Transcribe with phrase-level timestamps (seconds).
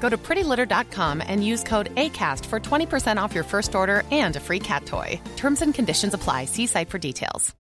[0.00, 4.40] Go to prettylitter.com and use code ACAST for 20% off your first order and a
[4.40, 5.20] free cat toy.
[5.36, 6.44] Terms and conditions apply.
[6.44, 7.56] See site for details.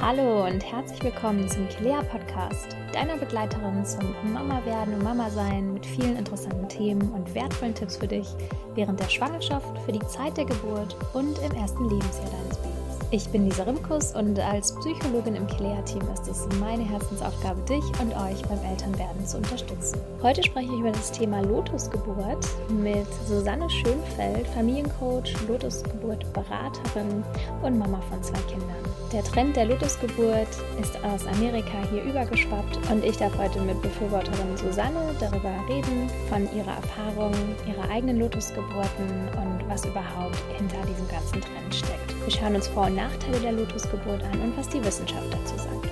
[0.00, 5.72] Hallo und herzlich willkommen zum Kilea Podcast, deiner Begleiterin zum Mama werden und Mama sein
[5.72, 8.28] mit vielen interessanten Themen und wertvollen Tipps für dich
[8.74, 12.75] während der Schwangerschaft, für die Zeit der Geburt und im ersten Lebensjahr deines Babys.
[13.12, 18.12] Ich bin Lisa Rimkus und als Psychologin im Kilea-Team ist es meine Herzensaufgabe, dich und
[18.16, 20.00] euch beim Elternwerden zu unterstützen.
[20.22, 27.22] Heute spreche ich über das Thema Lotusgeburt mit Susanne Schönfeld, Familiencoach, Lotusgeburt-Beraterin
[27.62, 28.74] und Mama von zwei Kindern.
[29.12, 30.48] Der Trend der Lotusgeburt
[30.82, 36.42] ist aus Amerika hier übergeschwappt und ich darf heute mit Befürworterin Susanne darüber reden, von
[36.56, 37.32] ihrer Erfahrung,
[37.68, 42.15] ihrer eigenen Lotusgeburten und was überhaupt hinter diesem ganzen Trend steckt.
[42.26, 45.86] Wir schauen uns Vor- und Nachteile der Lotusgeburt an und was die Wissenschaft dazu sagt.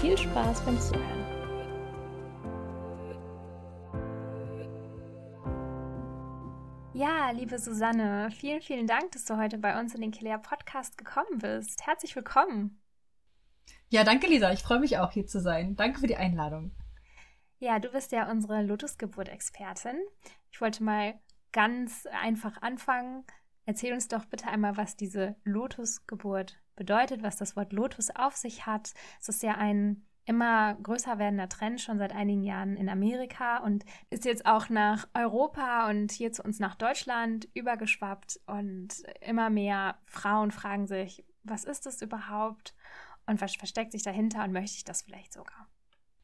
[0.00, 1.24] Viel Spaß beim Zuhören.
[6.92, 10.98] Ja, liebe Susanne, vielen, vielen Dank, dass du heute bei uns in den Kilea Podcast
[10.98, 11.86] gekommen bist.
[11.86, 12.82] Herzlich willkommen.
[13.88, 14.50] Ja, danke, Lisa.
[14.50, 15.76] Ich freue mich auch, hier zu sein.
[15.76, 16.72] Danke für die Einladung.
[17.60, 20.00] Ja, du bist ja unsere Lotusgeburt-Expertin.
[20.50, 21.14] Ich wollte mal
[21.52, 23.24] ganz einfach anfangen.
[23.66, 28.64] Erzähl uns doch bitte einmal, was diese Lotusgeburt bedeutet, was das Wort Lotus auf sich
[28.64, 28.94] hat.
[29.20, 33.84] Es ist ja ein immer größer werdender Trend schon seit einigen Jahren in Amerika und
[34.10, 38.88] ist jetzt auch nach Europa und hier zu uns nach Deutschland übergeschwappt und
[39.20, 42.74] immer mehr Frauen fragen sich, was ist das überhaupt
[43.26, 45.68] und was versteckt sich dahinter und möchte ich das vielleicht sogar?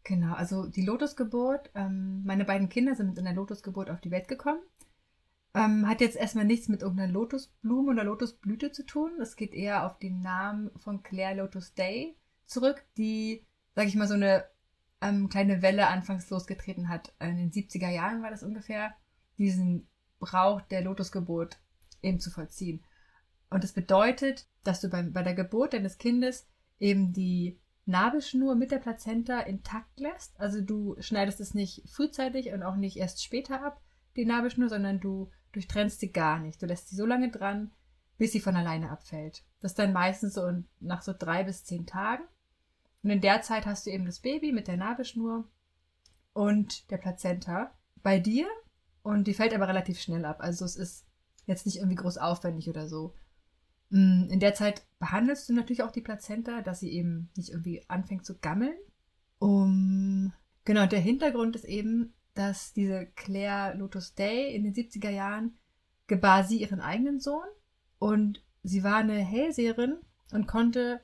[0.05, 4.27] Genau, also die Lotusgeburt, ähm, meine beiden Kinder sind mit einer Lotusgeburt auf die Welt
[4.27, 4.61] gekommen.
[5.55, 9.21] Ähm, hat jetzt erstmal nichts mit irgendeiner Lotusblume oder Lotusblüte zu tun.
[9.21, 14.09] Es geht eher auf den Namen von Claire Lotus Day zurück, die sag ich mal,
[14.09, 14.45] so eine
[15.01, 17.15] ähm, kleine Welle anfangs losgetreten hat.
[17.21, 18.95] In den 70er Jahren war das ungefähr,
[19.39, 19.89] diesen
[20.21, 21.59] Brauch der Lotusgeburt
[22.03, 22.85] eben zu vollziehen.
[23.51, 26.47] Und das bedeutet, dass du beim, bei der Geburt deines Kindes
[26.79, 30.39] eben die Nabelschnur mit der Plazenta intakt lässt.
[30.39, 33.83] Also du schneidest es nicht frühzeitig und auch nicht erst später ab,
[34.17, 36.61] die Nabelschnur, sondern du durchtrennst sie gar nicht.
[36.63, 37.73] Du lässt sie so lange dran,
[38.19, 39.45] bis sie von alleine abfällt.
[39.61, 42.25] Das ist dann meistens so nach so drei bis zehn Tagen.
[43.03, 45.49] Und in der Zeit hast du eben das Baby mit der Nabelschnur
[46.33, 48.47] und der Plazenta bei dir
[49.03, 50.41] und die fällt aber relativ schnell ab.
[50.41, 51.07] Also es ist
[51.47, 53.15] jetzt nicht irgendwie groß aufwendig oder so.
[53.91, 57.85] Mm, in der Zeit behandelst du natürlich auch die Plazenta, dass sie eben nicht irgendwie
[57.89, 58.77] anfängt zu gammeln.
[59.39, 60.33] Um,
[60.65, 65.59] genau, der Hintergrund ist eben, dass diese Claire Lotus Day in den 70er Jahren
[66.07, 67.47] gebar sie ihren eigenen Sohn
[67.99, 69.99] und sie war eine Hellseherin
[70.33, 71.01] und konnte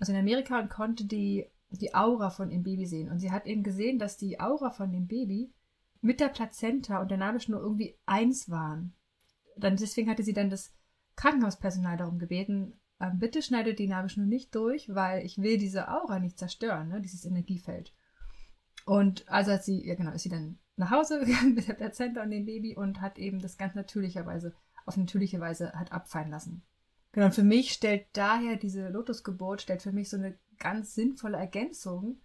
[0.00, 3.10] also in Amerika und konnte die, die Aura von dem Baby sehen.
[3.10, 5.52] Und sie hat eben gesehen, dass die Aura von dem Baby
[6.00, 8.94] mit der Plazenta und der Nabelschnur irgendwie eins waren.
[9.56, 10.74] Dann, deswegen hatte sie dann das
[11.16, 16.18] Krankenhauspersonal darum gebeten, äh, bitte schneidet die Nabelschnur nicht durch, weil ich will diese Aura
[16.18, 17.94] nicht zerstören, ne, dieses Energiefeld.
[18.86, 22.22] Und also hat sie, ja genau, ist sie dann nach Hause gegangen mit der Plazenta
[22.22, 24.54] und dem Baby und hat eben das ganz natürlicherweise,
[24.86, 26.62] auf natürliche Weise hat abfallen lassen.
[27.12, 31.36] Genau, und für mich stellt daher diese Lotusgeburt, stellt für mich so eine ganz sinnvolle
[31.36, 32.20] Ergänzung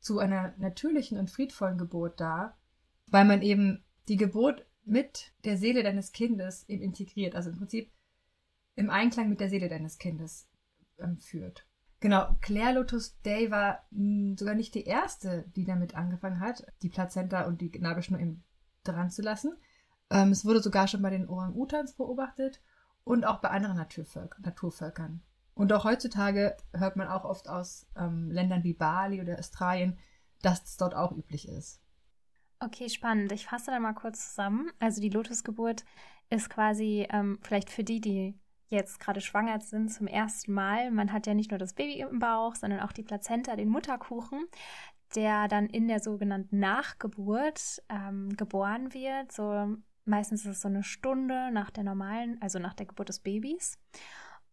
[0.00, 2.58] zu einer natürlichen und friedvollen Geburt dar,
[3.06, 7.92] weil man eben die Geburt mit der Seele deines Kindes eben integriert, also im Prinzip
[8.74, 10.48] im Einklang mit der Seele deines Kindes
[10.98, 11.66] ähm, führt.
[12.00, 16.88] Genau, Claire Lotus Day war hm, sogar nicht die erste, die damit angefangen hat, die
[16.88, 18.42] Plazenta und die Nabelschnur eben
[18.84, 19.56] dran zu lassen.
[20.10, 22.62] Ähm, es wurde sogar schon bei den Orang-Utans beobachtet
[23.04, 25.22] und auch bei anderen Naturvölk Naturvölkern.
[25.54, 29.98] Und auch heutzutage hört man auch oft aus ähm, Ländern wie Bali oder Australien,
[30.40, 31.82] dass es dort auch üblich ist.
[32.60, 33.32] Okay, spannend.
[33.32, 34.70] Ich fasse da mal kurz zusammen.
[34.78, 35.84] Also die Lotusgeburt
[36.30, 38.38] ist quasi ähm, vielleicht für die, die
[38.70, 40.90] jetzt gerade schwanger sind zum ersten Mal.
[40.90, 44.46] Man hat ja nicht nur das Baby im Bauch, sondern auch die Plazenta, den Mutterkuchen,
[45.14, 49.32] der dann in der sogenannten Nachgeburt ähm, geboren wird.
[49.32, 53.20] So meistens ist es so eine Stunde nach der normalen, also nach der Geburt des
[53.20, 53.78] Babys.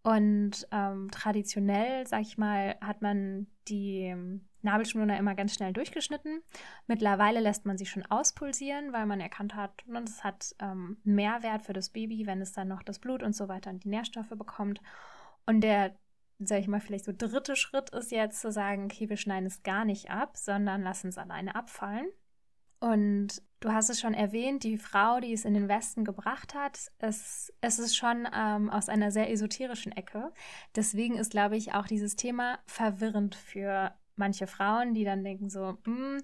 [0.03, 4.15] Und ähm, traditionell, sag ich mal, hat man die
[4.61, 6.41] Nabelschnur immer ganz schnell durchgeschnitten.
[6.87, 11.73] Mittlerweile lässt man sie schon auspulsieren, weil man erkannt hat, das hat ähm, Mehrwert für
[11.73, 14.81] das Baby, wenn es dann noch das Blut und so weiter und die Nährstoffe bekommt.
[15.45, 15.95] Und der,
[16.39, 19.63] sag ich mal, vielleicht so dritte Schritt ist jetzt zu sagen, okay, wir schneiden es
[19.63, 22.07] gar nicht ab, sondern lassen es alleine abfallen.
[22.79, 26.91] Und du hast es schon erwähnt, die Frau, die es in den Westen gebracht hat,
[26.99, 30.31] es, es ist schon ähm, aus einer sehr esoterischen Ecke.
[30.75, 35.77] Deswegen ist, glaube ich, auch dieses Thema verwirrend für manche Frauen, die dann denken so,
[35.85, 36.21] hm,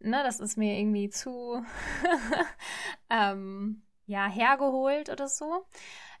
[0.00, 1.62] ne, das ist mir irgendwie zu
[3.10, 5.64] ähm, ja, hergeholt oder so.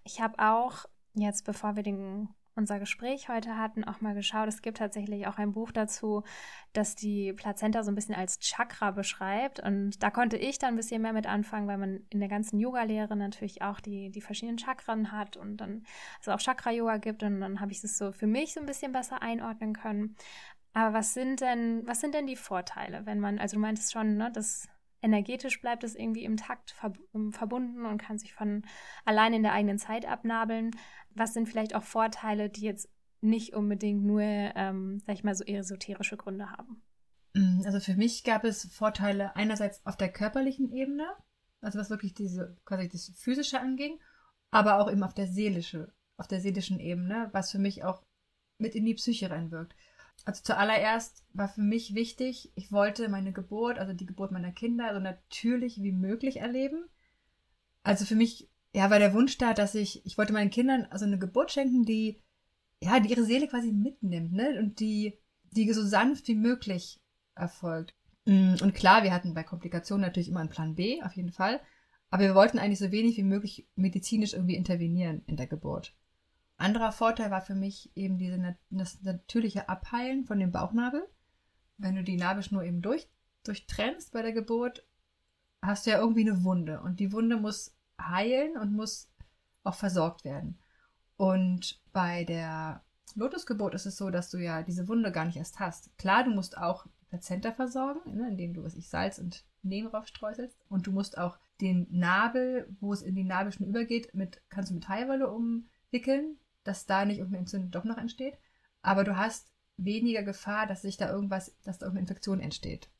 [0.04, 0.84] Ich habe auch
[1.14, 4.48] jetzt, bevor wir den, unser Gespräch heute hatten, auch mal geschaut.
[4.48, 6.22] Es gibt tatsächlich auch ein Buch dazu,
[6.72, 9.60] das die Plazenta so ein bisschen als Chakra beschreibt.
[9.60, 12.60] Und da konnte ich dann ein bisschen mehr mit anfangen, weil man in der ganzen
[12.60, 15.84] Yoga-Lehre natürlich auch die, die verschiedenen Chakren hat und dann
[16.20, 17.22] es auch Chakra-Yoga gibt.
[17.22, 20.16] Und dann habe ich es so für mich so ein bisschen besser einordnen können.
[20.72, 24.16] Aber was sind denn, was sind denn die Vorteile, wenn man, also du meintest schon,
[24.16, 24.68] ne, dass
[25.02, 26.98] energetisch bleibt es irgendwie im Takt verb
[27.32, 28.62] verbunden und kann sich von
[29.04, 30.70] allein in der eigenen Zeit abnabeln.
[31.10, 32.88] Was sind vielleicht auch Vorteile, die jetzt
[33.20, 36.82] nicht unbedingt nur, ähm, sag ich mal, so esoterische Gründe haben?
[37.34, 41.06] Mm, also für mich gab es Vorteile einerseits auf der körperlichen Ebene,
[41.60, 43.98] also was wirklich diese quasi das physische anging,
[44.50, 48.02] aber auch eben auf der seelische, auf der seelischen Ebene, was für mich auch
[48.58, 49.74] mit in die Psyche reinwirkt.
[50.24, 54.92] Also zuallererst war für mich wichtig, ich wollte meine Geburt, also die Geburt meiner Kinder,
[54.92, 56.84] so natürlich wie möglich erleben.
[57.82, 61.04] Also für mich, ja, war der Wunsch da, dass ich, ich wollte meinen Kindern also
[61.04, 62.20] eine Geburt schenken, die,
[62.82, 64.58] ja, die ihre Seele quasi mitnimmt, ne?
[64.58, 65.18] Und die,
[65.50, 67.00] die so sanft wie möglich
[67.34, 67.94] erfolgt.
[68.26, 71.60] Mm, und klar, wir hatten bei Komplikationen natürlich immer einen Plan B, auf jeden Fall.
[72.10, 75.94] Aber wir wollten eigentlich so wenig wie möglich medizinisch irgendwie intervenieren in der Geburt.
[76.60, 81.08] Anderer Vorteil war für mich eben diese, das natürliche Abheilen von dem Bauchnabel.
[81.78, 83.08] Wenn du die Nabelschnur eben durch,
[83.44, 84.86] durchtrennst bei der Geburt,
[85.62, 86.80] hast du ja irgendwie eine Wunde.
[86.82, 89.10] Und die Wunde muss heilen und muss
[89.64, 90.58] auch versorgt werden.
[91.16, 92.82] Und bei der
[93.14, 95.96] Lotusgeburt ist es so, dass du ja diese Wunde gar nicht erst hast.
[95.96, 100.58] Klar, du musst auch Plazenta versorgen, ne, indem du, was ich, Salz und Nehmen streuselst.
[100.68, 104.74] Und du musst auch den Nabel, wo es in die Nabelschnur übergeht, mit, kannst du
[104.74, 108.38] mit Heilwolle umwickeln dass da nicht irgendeine Entzündung doch noch entsteht.
[108.82, 112.90] Aber du hast weniger Gefahr, dass sich da irgendwas, dass da irgendeine Infektion entsteht.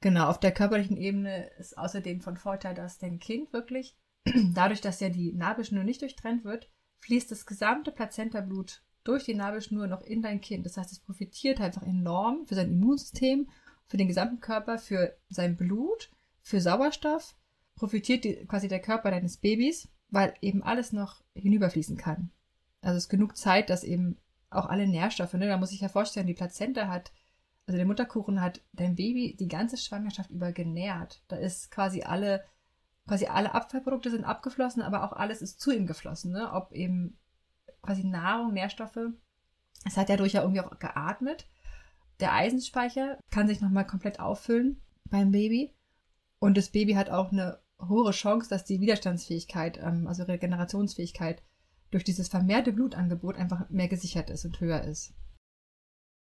[0.00, 3.96] Genau, auf der körperlichen Ebene ist außerdem von Vorteil, dass dein Kind wirklich,
[4.54, 6.68] dadurch, dass ja die Nabelschnur nicht durchtrennt wird,
[7.00, 10.66] fließt das gesamte Plazentablut durch die Nabelschnur noch in dein Kind.
[10.66, 13.48] Das heißt, es profitiert einfach enorm für sein Immunsystem,
[13.86, 16.10] für den gesamten Körper, für sein Blut,
[16.40, 17.36] für Sauerstoff,
[17.74, 22.30] profitiert die, quasi der Körper deines Babys, weil eben alles noch hinüberfließen kann.
[22.82, 24.18] Also es ist genug Zeit, dass eben
[24.50, 27.12] auch alle Nährstoffe, ne, da muss ich ja vorstellen, die Plazenta hat,
[27.66, 31.22] also der Mutterkuchen hat dein Baby die ganze Schwangerschaft über genährt.
[31.28, 32.44] Da ist quasi alle,
[33.06, 36.52] quasi alle Abfallprodukte sind abgeflossen, aber auch alles ist zu ihm geflossen, ne?
[36.52, 37.18] Ob eben
[37.80, 38.98] quasi Nahrung, Nährstoffe.
[39.84, 41.46] Es hat ja durch ja irgendwie auch geatmet.
[42.20, 45.74] Der Eisenspeicher kann sich nochmal komplett auffüllen beim Baby.
[46.40, 51.42] Und das Baby hat auch eine hohe Chance, dass die Widerstandsfähigkeit, ähm, also Regenerationsfähigkeit
[51.92, 55.14] durch dieses vermehrte Blutangebot einfach mehr gesichert ist und höher ist.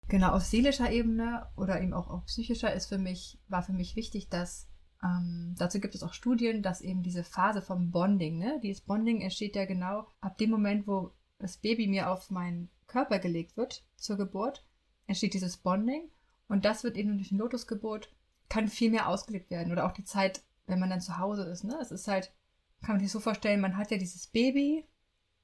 [0.08, 3.94] Genau, auf seelischer Ebene oder eben auch auf psychischer ist für mich, war für mich
[3.94, 4.68] wichtig, dass
[5.02, 9.20] ähm, dazu gibt es auch Studien, dass eben diese Phase vom Bonding, ne, dieses Bonding
[9.20, 13.84] entsteht ja genau ab dem Moment, wo das Baby mir auf meinen Körper gelegt wird
[13.96, 14.66] zur Geburt,
[15.06, 16.10] entsteht dieses Bonding
[16.48, 18.12] und das wird eben durch die Lotusgeburt
[18.48, 21.62] kann viel mehr ausgelebt werden oder auch die Zeit, wenn man dann zu Hause ist,
[21.62, 22.32] ne, es ist halt,
[22.82, 24.84] kann man sich so vorstellen, man hat ja dieses Baby,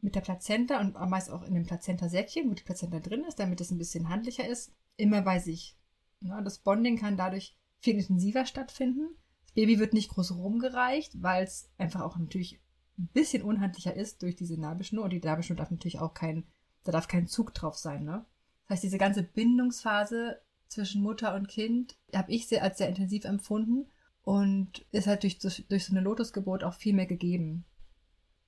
[0.01, 3.61] mit der Plazenta und meist auch in dem Plazenta-Säckchen, wo die Plazenta drin ist, damit
[3.61, 5.77] es ein bisschen handlicher ist, immer bei sich.
[6.21, 9.17] Ja, das Bonding kann dadurch viel intensiver stattfinden.
[9.45, 12.61] Das Baby wird nicht groß rumgereicht, weil es einfach auch natürlich
[12.99, 15.05] ein bisschen unhandlicher ist durch diese Nabelschnur.
[15.05, 16.47] Und die Nabelschnur darf natürlich auch kein,
[16.85, 18.05] da darf kein Zug drauf sein.
[18.05, 18.25] Ne?
[18.63, 23.25] Das heißt, diese ganze Bindungsphase zwischen Mutter und Kind habe ich sehr, als sehr intensiv
[23.25, 23.87] empfunden
[24.23, 27.65] und ist halt durch, durch so eine Lotusgeburt auch viel mehr gegeben.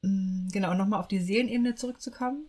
[0.03, 2.49] Mm, genau, nochmal auf die Seelenebene zurückzukommen.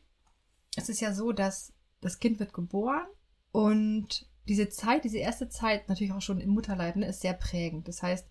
[0.75, 3.07] Es ist ja so, dass das Kind wird geboren
[3.51, 7.87] und diese Zeit, diese erste Zeit, natürlich auch schon im Mutterleib, ne, ist sehr prägend.
[7.87, 8.27] Das heißt,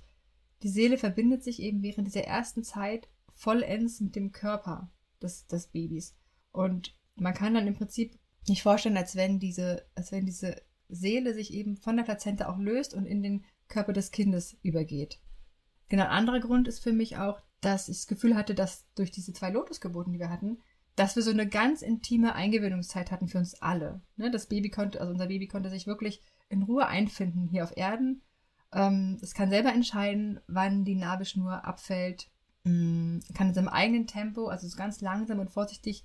[0.63, 4.91] die Seele verbindet sich eben während dieser ersten Zeit vollends mit dem Körper
[5.23, 6.17] des, des Babys.
[6.51, 11.35] Und man kann dann im Prinzip nicht vorstellen, als wenn diese, als wenn diese Seele
[11.35, 15.21] sich eben von der Plazenta auch löst und in den Körper des Kindes übergeht.
[15.89, 19.11] Genau, ein anderer Grund ist für mich auch, dass ich das Gefühl hatte, dass durch
[19.11, 20.59] diese zwei Lotusgeburten, die wir hatten,
[20.97, 24.01] dass wir so eine ganz intime Eingewöhnungszeit hatten für uns alle.
[24.17, 27.77] Ne, das Baby konnte, also unser Baby konnte sich wirklich in Ruhe einfinden hier auf
[27.77, 28.23] Erden.
[28.73, 32.29] Ähm, es kann selber entscheiden, wann die Nabelschnur abfällt,
[32.65, 36.05] mm, kann in seinem eigenen Tempo, also so ganz langsam und vorsichtig,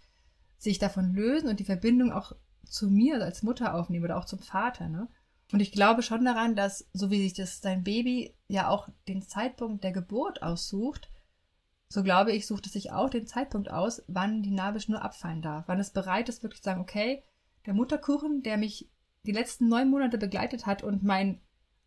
[0.58, 2.34] sich davon lösen und die Verbindung auch
[2.66, 4.90] zu mir also als Mutter aufnehmen oder auch zum Vater.
[4.90, 5.08] Ne?
[5.52, 9.22] Und ich glaube schon daran, dass, so wie sich das dein Baby ja auch den
[9.22, 11.10] Zeitpunkt der Geburt aussucht,
[11.94, 15.68] so glaube ich, sucht es sich auch den Zeitpunkt aus, wann die Nabelschnur abfallen darf.
[15.68, 17.22] Wann es bereit ist, wirklich zu sagen, okay,
[17.68, 18.90] der Mutterkuchen, der mich
[19.28, 21.40] die letzten neun Monate begleitet hat und mein,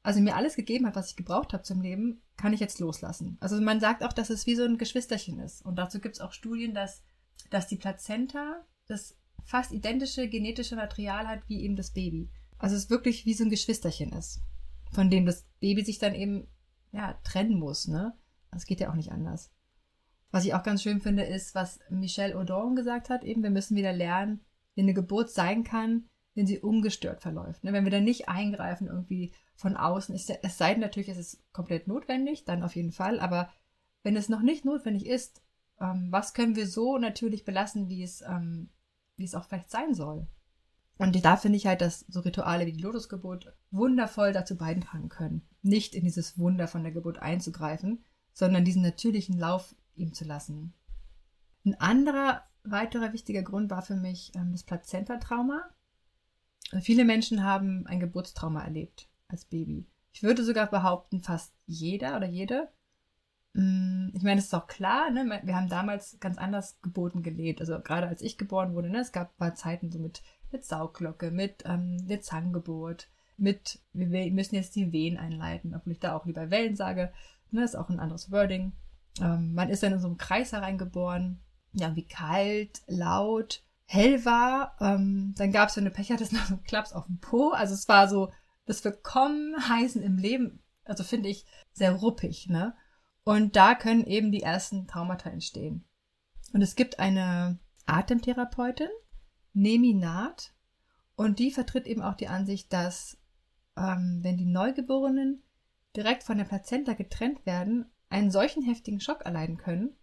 [0.04, 3.36] also mir alles gegeben hat, was ich gebraucht habe zum Leben, kann ich jetzt loslassen.
[3.40, 5.66] Also man sagt auch, dass es wie so ein Geschwisterchen ist.
[5.66, 7.02] Und dazu gibt es auch Studien, dass,
[7.50, 12.30] dass die Plazenta das fast identische genetische Material hat wie eben das Baby.
[12.58, 14.40] Also es wirklich wie so ein Geschwisterchen ist,
[14.92, 16.46] von dem das Baby sich dann eben
[16.92, 18.14] ja, trennen muss, ne?
[18.52, 19.50] Das geht ja auch nicht anders.
[20.30, 23.76] Was ich auch ganz schön finde, ist, was Michelle Audon gesagt hat, eben, wir müssen
[23.76, 27.64] wieder lernen, wie eine Geburt sein kann, wenn sie ungestört verläuft.
[27.64, 27.72] Ne?
[27.72, 31.52] Wenn wir da nicht eingreifen, irgendwie von außen, ist es sei denn natürlich, es ist
[31.52, 33.48] komplett notwendig, dann auf jeden Fall, aber
[34.02, 35.42] wenn es noch nicht notwendig ist,
[35.80, 38.68] ähm, was können wir so natürlich belassen, wie es, ähm,
[39.16, 40.26] wie es auch vielleicht sein soll?
[40.98, 45.46] Und da finde ich halt, dass so Rituale wie die Lotusgeburt wundervoll dazu beitragen können,
[45.62, 50.74] nicht in dieses Wunder von der Geburt einzugreifen, sondern diesen natürlichen Lauf ihm zu lassen.
[51.64, 55.62] Ein anderer weiterer wichtiger Grund war für mich ähm, das Plazentatrauma.
[56.70, 59.86] Also viele Menschen haben ein Geburtstrauma erlebt als Baby.
[60.12, 62.68] Ich würde sogar behaupten, fast jeder oder jede.
[63.52, 65.40] Mm, ich meine, es ist auch klar, ne?
[65.42, 67.60] wir haben damals ganz anders Geburten gelebt.
[67.60, 69.00] Also gerade als ich geboren wurde, ne?
[69.00, 70.22] es gab mal Zeiten so mit,
[70.52, 76.00] mit Sauglocke, mit ähm, der Zangengeburt, mit wir müssen jetzt die Wehen einleiten, obwohl ich
[76.00, 77.12] da auch lieber Wellen sage.
[77.50, 77.62] Ne?
[77.62, 78.72] Ist auch ein anderes Wording.
[79.20, 81.40] Ähm, man ist dann in so einem Kreis hereingeboren,
[81.72, 84.76] ja, wie kalt, laut, hell war.
[84.80, 87.50] Ähm, dann gab es, wenn du Pech hattest, noch so einen Klaps auf dem Po.
[87.50, 88.32] Also es war so
[88.66, 92.74] das Willkommen heißen im Leben, also finde ich sehr ruppig, ne?
[93.24, 95.84] Und da können eben die ersten Traumata entstehen.
[96.52, 98.88] Und es gibt eine Atemtherapeutin,
[99.52, 100.52] Neminat,
[101.16, 103.18] und die vertritt eben auch die Ansicht, dass
[103.76, 105.42] ähm, wenn die Neugeborenen
[105.96, 109.94] direkt von der Plazenta getrennt werden, einen solchen heftigen Schock erleiden können,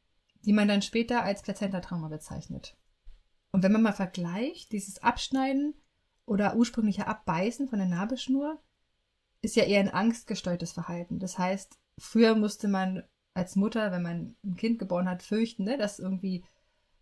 [0.45, 2.77] die man dann später als Plazentatrauma bezeichnet.
[3.51, 5.73] Und wenn man mal vergleicht, dieses Abschneiden
[6.25, 8.61] oder ursprüngliche Abbeißen von der Nabelschnur
[9.41, 11.17] ist ja eher ein angstgesteuertes Verhalten.
[11.17, 13.03] Das heißt, früher musste man
[13.33, 16.43] als Mutter, wenn man ein Kind geboren hat, fürchten, ne, dass irgendwie,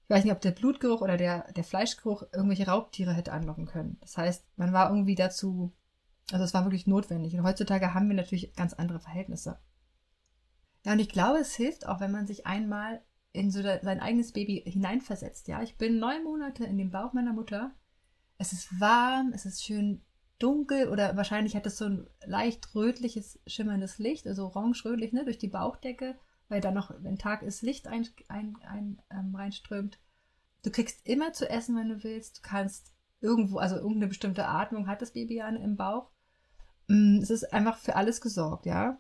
[0.03, 3.97] ich weiß nicht, ob der Blutgeruch oder der, der Fleischgeruch irgendwelche Raubtiere hätte anlocken können.
[3.99, 5.73] Das heißt, man war irgendwie dazu,
[6.31, 7.33] also es war wirklich notwendig.
[7.35, 9.59] Und heutzutage haben wir natürlich ganz andere Verhältnisse.
[10.83, 13.01] Ja, und ich glaube, es hilft auch, wenn man sich einmal
[13.33, 15.47] in so sein eigenes Baby hineinversetzt.
[15.47, 17.71] Ja, ich bin neun Monate in dem Bauch meiner Mutter.
[18.37, 20.03] Es ist warm, es ist schön
[20.39, 25.37] dunkel oder wahrscheinlich hat es so ein leicht rötliches, schimmerndes Licht, also orange-rötlich, ne, durch
[25.37, 26.15] die Bauchdecke,
[26.49, 29.99] weil da noch, wenn Tag ist, Licht ein, ein, ein, ähm, reinströmt.
[30.63, 32.39] Du kriegst immer zu essen, wenn du willst.
[32.39, 36.11] Du kannst irgendwo, also irgendeine bestimmte Atmung hat das Baby ja im Bauch.
[36.87, 38.99] Mm, es ist einfach für alles gesorgt, ja.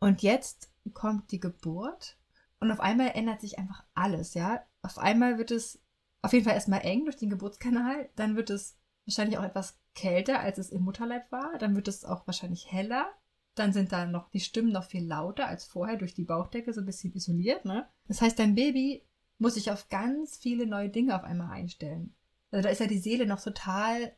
[0.00, 2.18] Und jetzt kommt die Geburt
[2.60, 4.62] und auf einmal ändert sich einfach alles, ja.
[4.82, 5.80] Auf einmal wird es
[6.22, 8.76] auf jeden Fall erstmal eng durch den Geburtskanal, dann wird es
[9.06, 13.06] wahrscheinlich auch etwas kälter, als es im Mutterleib war, dann wird es auch wahrscheinlich heller,
[13.54, 16.80] dann sind da noch die Stimmen noch viel lauter als vorher durch die Bauchdecke, so
[16.80, 17.88] ein bisschen isoliert, ne?
[18.06, 19.04] Das heißt, dein Baby
[19.38, 22.14] muss sich auf ganz viele neue Dinge auf einmal einstellen.
[22.50, 24.12] Also da ist ja die Seele noch total,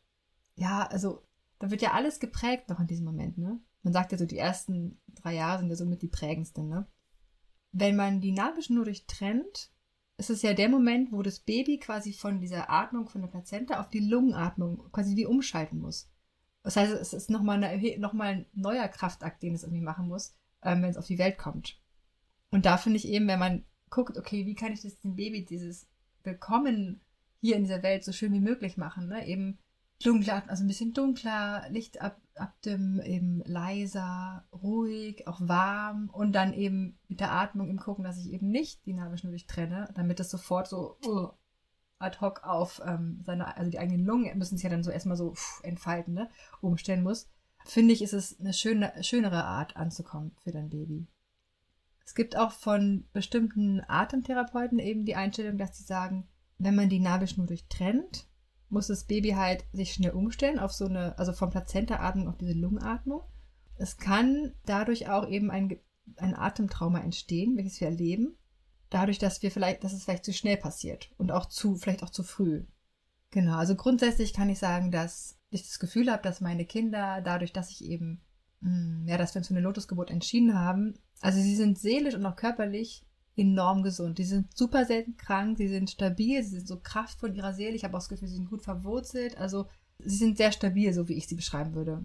[0.56, 1.22] ja, also
[1.58, 3.60] da wird ja alles geprägt noch in diesem Moment, ne?
[3.82, 6.86] Man sagt ja so, die ersten drei Jahre sind ja somit die prägendsten, ne?
[7.72, 9.70] Wenn man die Nabelschnur durchtrennt,
[10.18, 13.80] ist es ja der Moment, wo das Baby quasi von dieser Atmung von der Plazenta
[13.80, 16.10] auf die Lungenatmung quasi wie umschalten muss.
[16.62, 17.58] Das heißt, es ist nochmal
[17.98, 21.38] noch ein neuer Kraftakt, den es irgendwie machen muss, ähm, wenn es auf die Welt
[21.38, 21.80] kommt.
[22.50, 25.44] Und da finde ich eben, wenn man guckt, okay, wie kann ich das dem Baby
[25.44, 25.88] dieses
[26.22, 27.00] Willkommen
[27.40, 29.26] hier in dieser Welt so schön wie möglich machen, ne?
[29.26, 29.58] Eben
[30.04, 36.52] dunkler, also ein bisschen dunkler, Licht ab, abdimmen, eben leiser, ruhig, auch warm und dann
[36.54, 40.30] eben mit der Atmung im Gucken, dass ich eben nicht die Nabelschnur durchtrenne, damit es
[40.30, 41.28] sofort so uh,
[41.98, 45.16] ad hoc auf ähm, seine, also die eigenen Lungen müssen sich ja dann so erstmal
[45.16, 46.30] so pff, entfalten, ne,
[46.60, 47.28] umstellen muss.
[47.66, 51.06] Finde ich, ist es eine schöne, schönere Art anzukommen für dein Baby.
[52.06, 56.26] Es gibt auch von bestimmten Atemtherapeuten eben die Einstellung, dass sie sagen,
[56.58, 58.26] wenn man die Nabelschnur durchtrennt,
[58.70, 62.52] muss das Baby halt sich schnell umstellen auf so eine, also vom Plazenta-Atmung auf diese
[62.52, 63.22] Lungenatmung.
[63.76, 65.78] Es kann dadurch auch eben ein,
[66.16, 68.36] ein Atemtrauma entstehen, welches wir erleben.
[68.88, 72.10] Dadurch, dass wir vielleicht, dass es vielleicht zu schnell passiert und auch zu, vielleicht auch
[72.10, 72.64] zu früh.
[73.30, 77.52] Genau, also grundsätzlich kann ich sagen, dass ich das Gefühl habe, dass meine Kinder, dadurch,
[77.52, 78.20] dass ich eben,
[78.60, 82.26] hm, ja, dass wir uns für eine Lotusgeburt entschieden haben, also sie sind seelisch und
[82.26, 83.06] auch körperlich
[83.36, 84.18] enorm gesund.
[84.18, 87.74] Die sind super selten krank, sie sind stabil, sie sind so kraftvoll in ihrer Seele.
[87.74, 89.36] Ich habe auch das Gefühl, sie sind gut verwurzelt.
[89.38, 89.68] Also
[89.98, 92.04] sie sind sehr stabil, so wie ich sie beschreiben würde.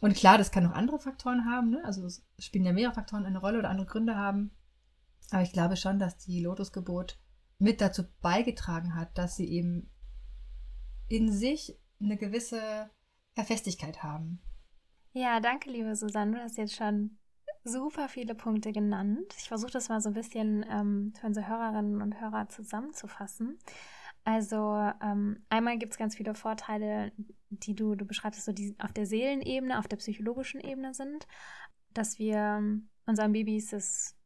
[0.00, 1.84] Und klar, das kann auch andere Faktoren haben, ne?
[1.84, 4.50] Also es spielen ja mehrere Faktoren eine Rolle oder andere Gründe haben.
[5.30, 7.20] Aber ich glaube schon, dass die Lotusgeburt
[7.58, 9.90] mit dazu beigetragen hat, dass sie eben
[11.08, 12.90] in sich eine gewisse
[13.36, 14.40] Festigkeit haben.
[15.12, 16.36] Ja, danke, liebe Susanne.
[16.36, 17.18] Du hast jetzt schon
[17.64, 19.34] super viele Punkte genannt.
[19.38, 23.58] Ich versuche das mal so ein bisschen ähm, für unsere Hörerinnen und Hörer zusammenzufassen.
[24.24, 27.12] Also ähm, einmal gibt es ganz viele Vorteile,
[27.50, 31.26] die du, du beschreibst, so die auf der Seelenebene, auf der psychologischen Ebene sind,
[31.92, 32.62] dass wir
[33.06, 34.16] unseren Babys das,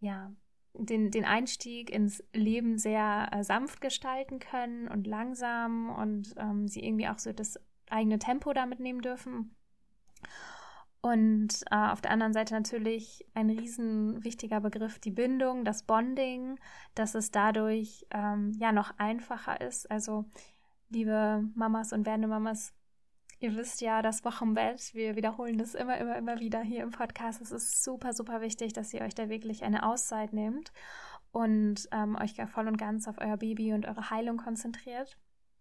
[0.00, 0.30] ja,
[0.74, 6.84] den, den Einstieg ins Leben sehr äh, sanft gestalten können und langsam und ähm, sie
[6.84, 9.56] irgendwie auch so das eigene Tempo damit nehmen dürfen.
[11.06, 16.58] Und äh, auf der anderen Seite natürlich ein riesen wichtiger Begriff, die Bindung, das Bonding,
[16.96, 19.88] dass es dadurch ähm, ja noch einfacher ist.
[19.88, 20.24] Also,
[20.88, 22.74] liebe Mamas und werdende Mamas,
[23.38, 27.40] ihr wisst ja, das Wochenbett, wir wiederholen das immer, immer, immer wieder hier im Podcast.
[27.40, 30.72] Es ist super, super wichtig, dass ihr euch da wirklich eine Auszeit nehmt
[31.30, 35.16] und ähm, euch voll und ganz auf euer Baby und eure Heilung konzentriert.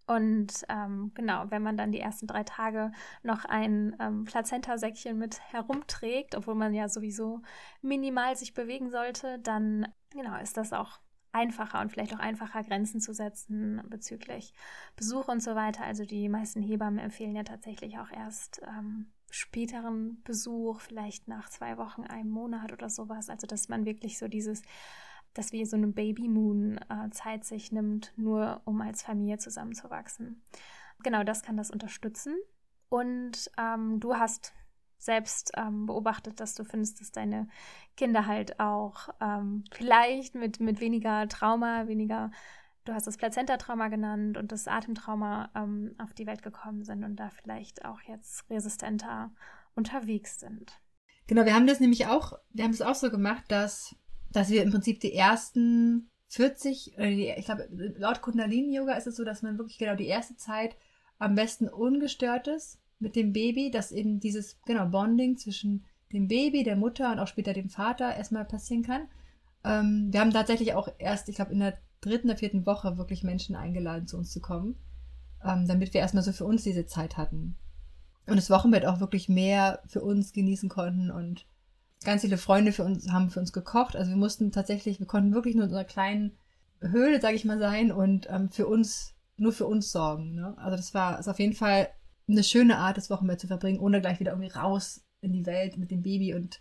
[0.08, 2.92] Und ähm, genau, wenn man dann die ersten drei Tage
[3.24, 7.42] noch ein ähm, Plazenta-Säckchen mit herumträgt, obwohl man ja sowieso
[7.82, 11.00] minimal sich bewegen sollte, dann genau ist das auch
[11.36, 14.54] einfacher und vielleicht auch einfacher Grenzen zu setzen bezüglich
[14.96, 15.84] Besuch und so weiter.
[15.84, 21.78] Also die meisten Hebammen empfehlen ja tatsächlich auch erst ähm, späteren Besuch, vielleicht nach zwei
[21.78, 23.30] Wochen, einem Monat oder sowas.
[23.30, 24.62] Also dass man wirklich so dieses
[25.36, 30.42] dass wir so eine Baby-Moon-Zeit äh, sich nimmt, nur um als Familie zusammenzuwachsen.
[31.04, 32.36] Genau das kann das unterstützen.
[32.90, 34.54] Und ähm, du hast
[34.98, 37.48] selbst ähm, beobachtet, dass du findest, dass deine
[37.98, 42.32] Kinder halt auch ähm, vielleicht mit, mit weniger Trauma, weniger,
[42.86, 47.18] du hast das Plazenta-Trauma genannt und das Atemtrauma ähm, auf die Welt gekommen sind und
[47.18, 49.32] da vielleicht auch jetzt resistenter
[49.76, 50.80] unterwegs sind.
[51.28, 53.96] Genau, wir haben das nämlich auch, wir haben es auch so gemacht, dass
[54.36, 57.68] dass wir im Prinzip die ersten 40, ich glaube,
[57.98, 60.76] laut Kundalini-Yoga ist es so, dass man wirklich genau die erste Zeit
[61.18, 66.64] am besten ungestört ist mit dem Baby, dass eben dieses, genau, Bonding zwischen dem Baby,
[66.64, 69.08] der Mutter und auch später dem Vater erstmal passieren kann.
[69.64, 73.24] Ähm, wir haben tatsächlich auch erst, ich glaube, in der dritten oder vierten Woche wirklich
[73.24, 74.76] Menschen eingeladen, zu uns zu kommen,
[75.44, 77.58] ähm, damit wir erstmal so für uns diese Zeit hatten.
[78.28, 81.46] Und das Wochenbett auch wirklich mehr für uns genießen konnten und
[82.04, 83.96] ganz viele Freunde für uns haben für uns gekocht.
[83.96, 86.38] Also wir mussten tatsächlich, wir konnten wirklich nur in unserer kleinen
[86.82, 90.36] Höhle, sage ich mal, sein und ähm, für uns, nur für uns sorgen.
[90.36, 90.56] Ne?
[90.58, 91.90] Also das war ist auf jeden Fall
[92.28, 95.78] eine schöne Art, das Wochenende zu verbringen, ohne gleich wieder irgendwie raus in die Welt
[95.78, 96.60] mit dem Baby und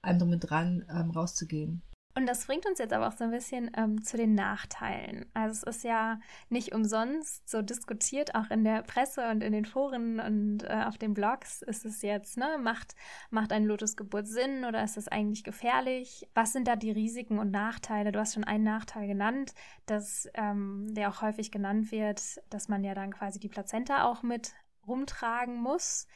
[0.00, 1.82] allem drum und dran ähm, rauszugehen.
[2.14, 5.24] Und das bringt uns jetzt aber auch so ein bisschen ähm, zu den Nachteilen.
[5.32, 6.20] Also es ist ja
[6.50, 10.98] nicht umsonst so diskutiert, auch in der Presse und in den Foren und äh, auf
[10.98, 12.94] den Blogs ist es jetzt, ne, macht,
[13.30, 16.28] macht eine Lotusgeburt Sinn oder ist das eigentlich gefährlich?
[16.34, 18.12] Was sind da die Risiken und Nachteile?
[18.12, 19.54] Du hast schon einen Nachteil genannt,
[19.86, 22.20] dass, ähm, der auch häufig genannt wird,
[22.50, 24.52] dass man ja dann quasi die Plazenta auch mit
[24.86, 26.06] rumtragen muss.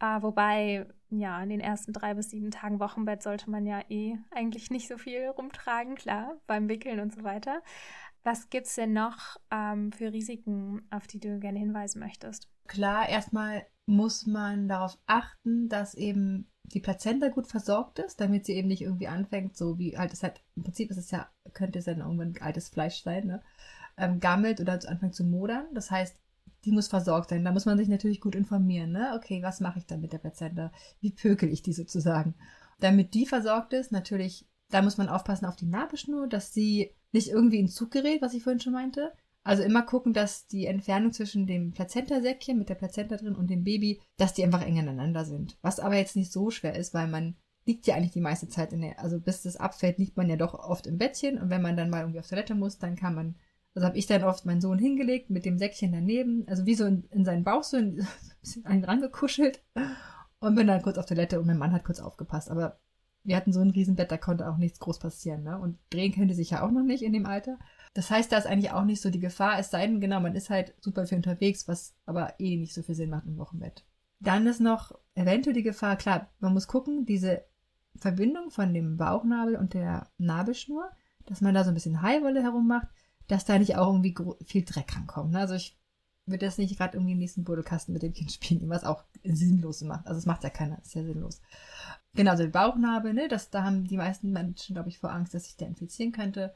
[0.00, 4.16] Äh, wobei, ja, in den ersten drei bis sieben Tagen Wochenbett sollte man ja eh
[4.30, 7.62] eigentlich nicht so viel rumtragen, klar, beim Wickeln und so weiter.
[8.24, 12.48] Was gibt es denn noch ähm, für Risiken, auf die du gerne hinweisen möchtest?
[12.66, 18.52] Klar, erstmal muss man darauf achten, dass eben die Plazenta gut versorgt ist, damit sie
[18.52, 21.86] eben nicht irgendwie anfängt, so wie altes halt, im Prinzip ist es ja, könnte es
[21.86, 23.42] dann irgendwann altes Fleisch sein, ne?
[23.96, 25.66] Ähm, gammelt oder anfängt zu modern.
[25.74, 26.20] Das heißt,
[26.64, 27.44] die muss versorgt sein.
[27.44, 28.92] Da muss man sich natürlich gut informieren.
[28.92, 29.12] Ne?
[29.16, 30.72] Okay, was mache ich dann mit der Plazenta?
[31.00, 32.34] Wie pökel ich die sozusagen?
[32.80, 37.28] Damit die versorgt ist, natürlich, da muss man aufpassen auf die Nabelschnur, dass sie nicht
[37.28, 39.12] irgendwie in Zug gerät, was ich vorhin schon meinte.
[39.44, 43.64] Also immer gucken, dass die Entfernung zwischen dem Plazentasäckchen mit der Plazenta drin und dem
[43.64, 45.56] Baby, dass die einfach eng aneinander sind.
[45.62, 48.72] Was aber jetzt nicht so schwer ist, weil man liegt ja eigentlich die meiste Zeit
[48.72, 51.62] in der, also bis das abfällt, liegt man ja doch oft im Bettchen und wenn
[51.62, 53.36] man dann mal irgendwie auf Toilette muss, dann kann man
[53.78, 56.84] also habe ich dann oft meinen Sohn hingelegt mit dem Säckchen daneben, also wie so
[56.84, 58.04] in, in seinen Bauch so ein
[58.40, 59.62] bisschen an ihn rangekuschelt
[60.40, 62.50] und bin dann kurz auf Toilette und mein Mann hat kurz aufgepasst.
[62.50, 62.80] Aber
[63.22, 65.44] wir hatten so ein Riesenbett, da konnte auch nichts groß passieren.
[65.44, 65.60] Ne?
[65.60, 67.56] Und drehen könnte sich ja auch noch nicht in dem Alter.
[67.94, 70.34] Das heißt, da ist eigentlich auch nicht so die Gefahr, es sei denn, genau, man
[70.34, 73.84] ist halt super viel unterwegs, was aber eh nicht so viel Sinn macht im Wochenbett.
[74.18, 77.44] Dann ist noch eventuell die Gefahr, klar, man muss gucken, diese
[77.94, 80.90] Verbindung von dem Bauchnabel und der Nabelschnur,
[81.26, 82.88] dass man da so ein bisschen Haiwolle herum macht,
[83.28, 84.14] dass da nicht auch irgendwie
[84.44, 85.32] viel Dreck rankommt.
[85.32, 85.38] Ne?
[85.38, 85.78] Also ich
[86.26, 89.82] würde das nicht gerade irgendwie im nächsten Buddelkasten mit dem Kind spielen, was auch sinnlos
[89.82, 90.06] macht.
[90.06, 91.40] Also es macht ja keiner, ist ja sinnlos.
[92.14, 95.34] Genau, also der Bauchnabel, ne, das, da haben die meisten Menschen, glaube ich, vor Angst,
[95.34, 96.54] dass sich der infizieren könnte.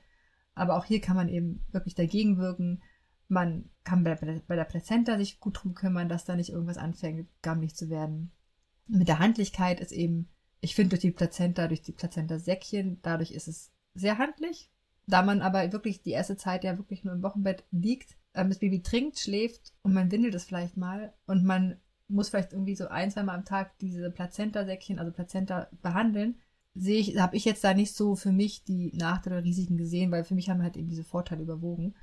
[0.54, 2.82] Aber auch hier kann man eben wirklich dagegen wirken.
[3.28, 7.28] Man kann bei, bei der Plazenta sich gut drum kümmern, dass da nicht irgendwas anfängt,
[7.42, 8.32] gammelig zu werden.
[8.86, 10.28] Mit der Handlichkeit ist eben,
[10.60, 14.70] ich finde durch die Plazenta, durch die Plazenta-Säckchen, dadurch ist es sehr handlich.
[15.12, 18.60] Da man aber wirklich die erste Zeit ja wirklich nur im Wochenbett liegt, ähm, das
[18.60, 21.76] Baby trinkt, schläft und man windelt es vielleicht mal und man
[22.08, 26.38] muss vielleicht irgendwie so ein, zweimal am Tag diese Plazenta-Säckchen, also Plazenta behandeln,
[26.74, 30.10] sehe ich, habe ich jetzt da nicht so für mich die Nachteile oder Risiken gesehen,
[30.10, 31.94] weil für mich haben halt eben diese Vorteile überwogen.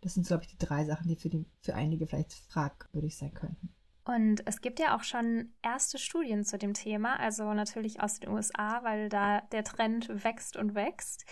[0.00, 3.34] Das sind, glaube ich, die drei Sachen, die für, die für einige vielleicht fragwürdig sein
[3.34, 3.74] könnten.
[4.06, 8.30] Und es gibt ja auch schon erste Studien zu dem Thema, also natürlich aus den
[8.30, 11.24] USA, weil da der Trend wächst und wächst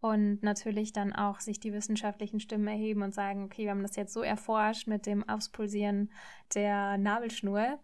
[0.00, 3.96] und natürlich dann auch sich die wissenschaftlichen Stimmen erheben und sagen, okay, wir haben das
[3.96, 6.12] jetzt so erforscht mit dem Auspulsieren
[6.54, 7.78] der Nabelschnur.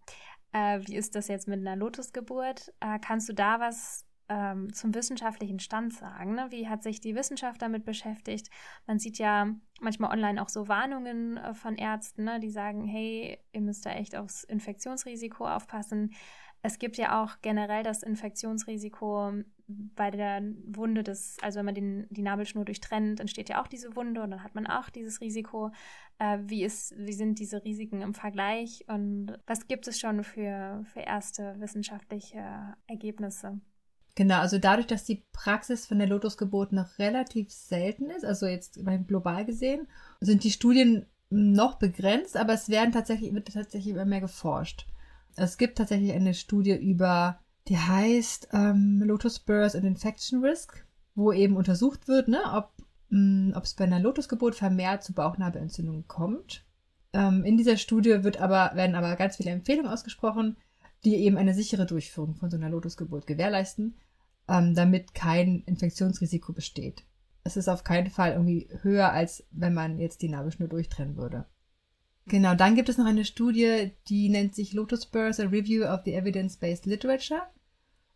[0.53, 2.73] Äh, wie ist das jetzt mit einer Lotusgeburt?
[2.81, 6.35] Äh, kannst du da was ähm, zum wissenschaftlichen Stand sagen?
[6.35, 6.47] Ne?
[6.51, 8.49] Wie hat sich die Wissenschaft damit beschäftigt?
[8.87, 9.49] Man sieht ja
[9.81, 12.41] manchmal online auch so Warnungen äh, von Ärzten, ne?
[12.41, 16.15] die sagen, hey, ihr müsst da echt aufs Infektionsrisiko aufpassen.
[16.63, 19.33] Es gibt ja auch generell das Infektionsrisiko
[19.95, 23.95] bei der Wunde des, also wenn man den, die Nabelschnur durchtrennt, entsteht ja auch diese
[23.97, 25.71] Wunde und dann hat man auch dieses Risiko.
[26.19, 30.85] Äh, wie, ist, wie sind diese Risiken im Vergleich und was gibt es schon für,
[30.93, 33.61] für erste wissenschaftliche Ergebnisse?
[34.15, 38.79] Genau, also dadurch, dass die Praxis von der Lotusgeburt noch relativ selten ist, also jetzt
[39.07, 39.89] global gesehen,
[40.21, 44.87] sind die Studien noch begrenzt, aber es werden tatsächlich, wird tatsächlich immer mehr geforscht.
[45.35, 51.33] Es gibt tatsächlich eine Studie über die heißt ähm, Lotus Birth and Infection Risk, wo
[51.33, 52.73] eben untersucht wird, ne, ob
[53.11, 56.65] mm, es bei einer Lotusgeburt vermehrt zu Bauchnabellentzündungen kommt.
[57.13, 60.57] Ähm, in dieser Studie wird aber, werden aber ganz viele Empfehlungen ausgesprochen,
[61.05, 63.97] die eben eine sichere Durchführung von so einer Lotusgeburt gewährleisten,
[64.49, 67.05] ähm, damit kein Infektionsrisiko besteht.
[67.45, 71.47] Es ist auf keinen Fall irgendwie höher, als wenn man jetzt die Nabelschnur durchtrennen würde.
[72.27, 76.01] Genau, dann gibt es noch eine Studie, die nennt sich Lotus Birth, a Review of
[76.05, 77.43] the Evidence-Based Literature.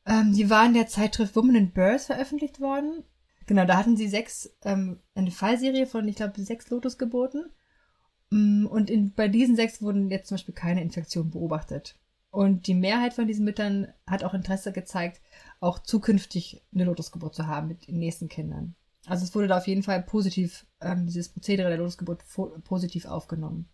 [0.06, 3.02] Ähm, die war in der Zeitschrift Woman in Birth veröffentlicht worden.
[3.46, 7.50] Genau, da hatten sie sechs, ähm, eine Fallserie von, ich glaube, sechs Lotusgeburten.
[8.30, 11.98] Mm, und in, bei diesen sechs wurden jetzt zum Beispiel keine Infektionen beobachtet.
[12.30, 15.20] Und die Mehrheit von diesen Müttern hat auch Interesse gezeigt,
[15.60, 18.74] auch zukünftig eine Lotusgeburt zu haben mit den nächsten Kindern.
[19.06, 22.24] Also es wurde da auf jeden Fall positiv, ähm, dieses Prozedere der Lotusgeburt
[22.64, 23.68] positiv aufgenommen.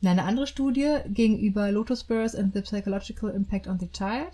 [0.00, 4.30] In einer anderen Studie gegenüber Lotus Birth and the Psychological Impact on the Child,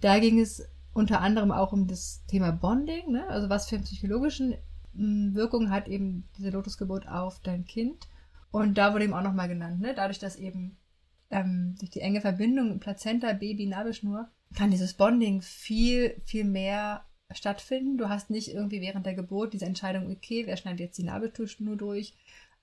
[0.00, 3.26] da ging es unter anderem auch um das Thema Bonding, ne?
[3.28, 4.56] also was für psychologischen
[4.96, 8.08] hm, Wirkungen hat eben diese Lotusgeburt auf dein Kind.
[8.50, 9.94] Und da wurde eben auch nochmal genannt, ne?
[9.94, 10.76] dadurch, dass eben
[11.30, 17.98] ähm, durch die enge Verbindung Plazenta, Baby, Nabelschnur, kann dieses Bonding viel, viel mehr stattfinden.
[17.98, 21.76] Du hast nicht irgendwie während der Geburt diese Entscheidung, okay, wer schneidet jetzt die Nabelschnur
[21.76, 22.14] durch,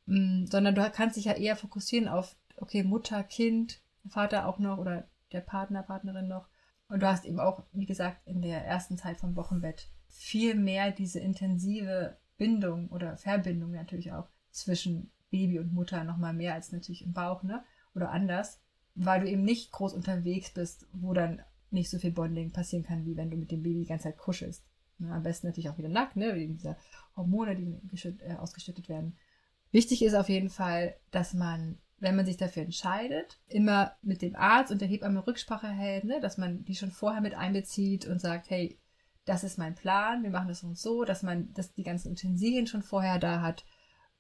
[0.05, 5.07] sondern du kannst dich ja eher fokussieren auf, okay, Mutter, Kind, Vater auch noch oder
[5.31, 6.47] der Partner, Partnerin noch.
[6.87, 10.91] Und du hast eben auch, wie gesagt, in der ersten Zeit vom Wochenbett viel mehr
[10.91, 17.03] diese intensive Bindung oder Verbindung natürlich auch zwischen Baby und Mutter nochmal mehr als natürlich
[17.03, 17.63] im Bauch, ne?
[17.95, 18.61] Oder anders,
[18.93, 21.41] weil du eben nicht groß unterwegs bist, wo dann
[21.71, 24.17] nicht so viel Bonding passieren kann, wie wenn du mit dem Baby die ganze Zeit
[24.17, 24.63] kuschelst.
[24.99, 25.11] Ne?
[25.11, 26.35] Am besten natürlich auch wieder nackt, ne?
[26.35, 26.77] Wegen dieser
[27.15, 27.79] Hormone, die
[28.21, 29.17] äh, ausgeschüttet werden.
[29.75, 34.33] Wichtig ist auf jeden Fall, dass man, wenn man sich dafür entscheidet, immer mit dem
[34.33, 36.21] Arzt und der Hebamme Rücksprache hält, ne?
[36.21, 38.79] dass man die schon vorher mit einbezieht und sagt, hey,
[39.25, 42.67] das ist mein Plan, wir machen das uns so, dass man dass die ganzen Utensilien
[42.67, 43.65] schon vorher da hat,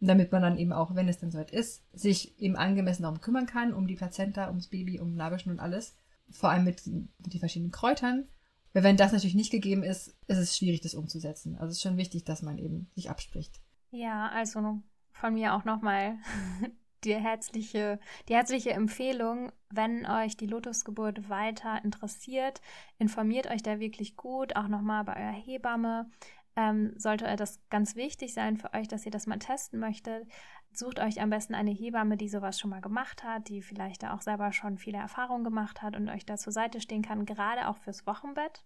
[0.01, 3.45] damit man dann eben auch, wenn es dann soweit ist, sich eben angemessen darum kümmern
[3.45, 5.95] kann, um die Plazenta, ums Baby, um Nabelschnur und alles.
[6.31, 8.27] Vor allem mit, mit den verschiedenen Kräutern.
[8.73, 11.55] Weil wenn das natürlich nicht gegeben ist, ist es schwierig, das umzusetzen.
[11.55, 13.61] Also es ist schon wichtig, dass man eben sich abspricht.
[13.91, 14.81] Ja, also
[15.15, 16.17] von mir auch nochmal
[17.03, 22.61] die herzliche, die herzliche Empfehlung, wenn euch die Lotusgeburt weiter interessiert,
[22.97, 26.09] informiert euch da wirklich gut, auch nochmal bei eurer Hebamme.
[26.57, 30.25] Ähm, sollte das ganz wichtig sein für euch, dass ihr das mal testen möchtet,
[30.71, 34.13] sucht euch am besten eine Hebamme, die sowas schon mal gemacht hat, die vielleicht da
[34.13, 37.67] auch selber schon viele Erfahrungen gemacht hat und euch da zur Seite stehen kann, gerade
[37.67, 38.63] auch fürs Wochenbett.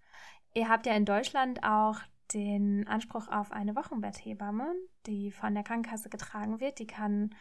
[0.54, 2.00] Ihr habt ja in Deutschland auch
[2.34, 4.74] den Anspruch auf eine Wochenbetthebamme,
[5.06, 6.80] die von der Krankenkasse getragen wird.
[6.80, 7.36] Die kann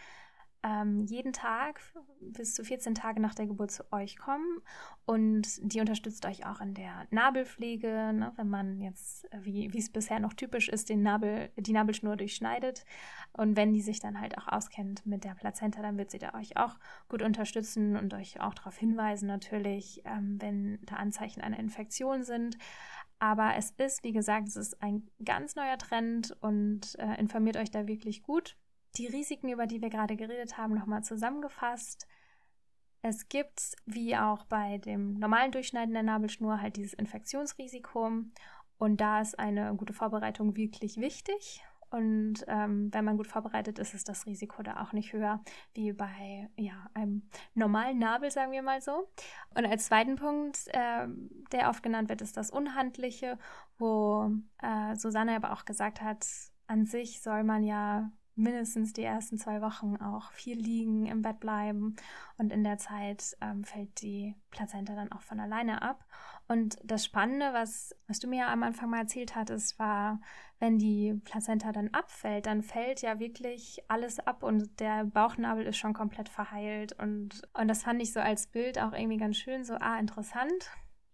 [0.62, 1.80] ähm, jeden Tag
[2.20, 4.60] bis zu 14 Tage nach der Geburt zu euch kommen.
[5.04, 10.18] Und die unterstützt euch auch in der Nabelpflege, ne, wenn man jetzt, wie es bisher
[10.18, 12.84] noch typisch ist, den Nabel, die Nabelschnur durchschneidet.
[13.32, 16.34] Und wenn die sich dann halt auch auskennt mit der Plazenta, dann wird sie da
[16.34, 16.76] euch auch
[17.08, 22.58] gut unterstützen und euch auch darauf hinweisen natürlich, ähm, wenn da Anzeichen einer Infektion sind.
[23.20, 27.70] Aber es ist, wie gesagt, es ist ein ganz neuer Trend und äh, informiert euch
[27.70, 28.56] da wirklich gut
[28.98, 32.06] die Risiken, über die wir gerade geredet haben, nochmal zusammengefasst.
[33.02, 38.10] Es gibt, wie auch bei dem normalen Durchschneiden der Nabelschnur, halt dieses Infektionsrisiko.
[38.78, 41.62] Und da ist eine gute Vorbereitung wirklich wichtig.
[41.90, 45.40] Und ähm, wenn man gut vorbereitet ist, ist das Risiko da auch nicht höher
[45.72, 47.22] wie bei ja, einem
[47.54, 49.08] normalen Nabel, sagen wir mal so.
[49.54, 51.08] Und als zweiten Punkt, äh,
[51.52, 53.38] der oft genannt wird, ist das Unhandliche,
[53.78, 54.30] wo
[54.60, 56.26] äh, Susanne aber auch gesagt hat,
[56.66, 61.40] an sich soll man ja mindestens die ersten zwei Wochen auch viel liegen, im Bett
[61.40, 61.96] bleiben
[62.38, 66.04] und in der Zeit ähm, fällt die Plazenta dann auch von alleine ab.
[66.46, 70.20] Und das Spannende, was, was du mir am Anfang mal erzählt hattest, war,
[70.58, 75.76] wenn die Plazenta dann abfällt, dann fällt ja wirklich alles ab und der Bauchnabel ist
[75.76, 76.94] schon komplett verheilt.
[76.98, 80.70] Und, und das fand ich so als Bild auch irgendwie ganz schön, so, ah, interessant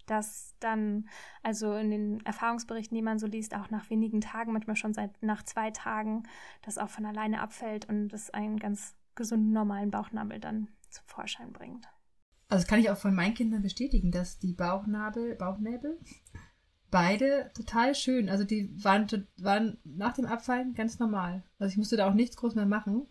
[0.07, 1.09] dass dann,
[1.43, 5.23] also in den Erfahrungsberichten, die man so liest, auch nach wenigen Tagen, manchmal schon seit
[5.23, 6.25] nach zwei Tagen,
[6.63, 11.53] das auch von alleine abfällt und das einen ganz gesunden, normalen Bauchnabel dann zum Vorschein
[11.53, 11.87] bringt.
[12.49, 15.99] Also das kann ich auch von meinen Kindern bestätigen, dass die Bauchnabel, Bauchnäbel
[16.95, 21.43] beide total schön, also die waren, waren nach dem Abfallen ganz normal.
[21.59, 23.09] Also ich musste da auch nichts groß mehr machen.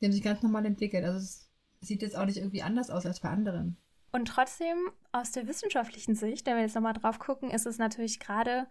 [0.00, 1.04] Die haben sich ganz normal entwickelt.
[1.04, 1.48] Also es
[1.80, 3.76] sieht jetzt auch nicht irgendwie anders aus als bei anderen.
[4.12, 4.76] Und trotzdem,
[5.10, 8.66] aus der wissenschaftlichen Sicht, wenn wir jetzt nochmal drauf gucken, ist es natürlich gerade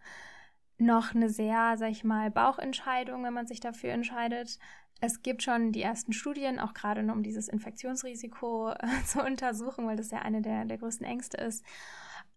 [0.78, 4.60] noch eine sehr, sag ich mal, Bauchentscheidung, wenn man sich dafür entscheidet.
[5.00, 8.74] Es gibt schon die ersten Studien, auch gerade um dieses Infektionsrisiko
[9.06, 11.66] zu untersuchen, weil das ja eine der, der größten Ängste ist.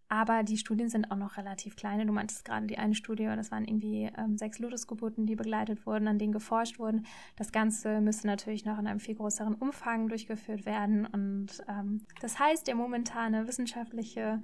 [0.07, 2.05] Aber die Studien sind auch noch relativ kleine.
[2.05, 6.07] Du meintest gerade die eine Studie, das waren irgendwie ähm, sechs Lotusgeburten, die begleitet wurden,
[6.07, 7.05] an denen geforscht wurden.
[7.35, 11.05] Das Ganze müsste natürlich noch in einem viel größeren Umfang durchgeführt werden.
[11.07, 14.41] Und ähm, das heißt, der momentane wissenschaftliche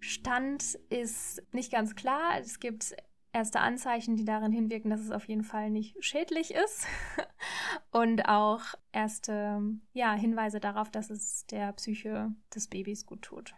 [0.00, 2.38] Stand ist nicht ganz klar.
[2.38, 2.94] Es gibt
[3.32, 6.86] erste Anzeichen, die darin hinwirken, dass es auf jeden Fall nicht schädlich ist.
[7.90, 8.60] Und auch
[8.92, 13.54] erste ja, Hinweise darauf, dass es der Psyche des Babys gut tut.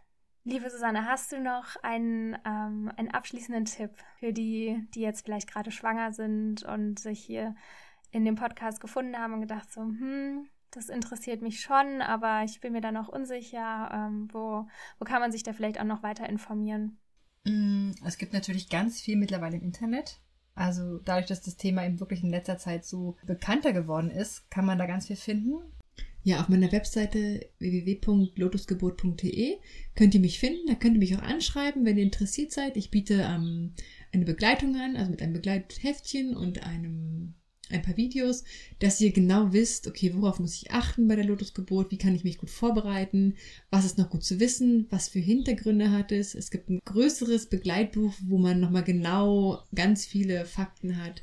[0.49, 5.51] Liebe Susanne, hast du noch einen, ähm, einen abschließenden Tipp für die, die jetzt vielleicht
[5.51, 7.57] gerade schwanger sind und sich hier
[8.13, 12.61] in dem Podcast gefunden haben und gedacht so, hm, das interessiert mich schon, aber ich
[12.61, 13.91] bin mir da noch unsicher.
[13.93, 14.69] Ähm, wo,
[15.01, 16.97] wo kann man sich da vielleicht auch noch weiter informieren?
[17.45, 20.21] Mm, es gibt natürlich ganz viel mittlerweile im Internet.
[20.55, 24.65] Also dadurch, dass das Thema eben wirklich in letzter Zeit so bekannter geworden ist, kann
[24.65, 25.57] man da ganz viel finden.
[26.27, 29.59] Ja, auf meiner Webseite www.lotusgeburt.de
[29.95, 30.67] könnt ihr mich finden.
[30.67, 32.77] Da könnt ihr mich auch anschreiben, wenn ihr interessiert seid.
[32.77, 33.75] Ich biete ähm,
[34.11, 37.35] eine Begleitung an, also mit einem Begleitheftchen und einem
[37.71, 38.43] ein paar Videos,
[38.81, 42.25] dass ihr genau wisst, okay, worauf muss ich achten bei der Lotusgeburt, wie kann ich
[42.25, 43.37] mich gut vorbereiten,
[43.71, 46.35] was ist noch gut zu wissen, was für Hintergründe hat es.
[46.35, 51.23] Es gibt ein größeres Begleitbuch, wo man nochmal genau ganz viele Fakten hat,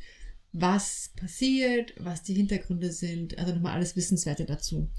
[0.54, 4.90] was passiert, was die Hintergründe sind, also nochmal alles Wissenswerte dazu.